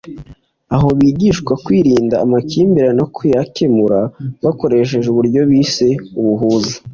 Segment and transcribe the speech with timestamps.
[0.75, 3.99] aho bigishwa kwirinda amakimbirane no kuyakemura
[4.43, 5.87] bakoresheje uburyo bise
[6.19, 6.75] “Ubuhuza”